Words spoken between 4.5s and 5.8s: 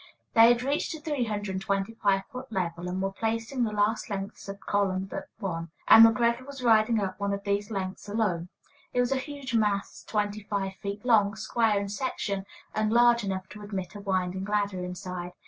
column but one,